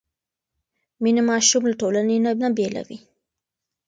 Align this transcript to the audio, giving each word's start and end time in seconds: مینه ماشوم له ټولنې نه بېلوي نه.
مینه 1.03 1.21
ماشوم 1.29 1.63
له 1.67 1.75
ټولنې 1.81 2.15
نه 2.41 2.47
بېلوي 2.57 2.97
نه. 3.01 3.03